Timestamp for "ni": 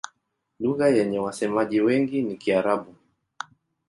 2.21-2.37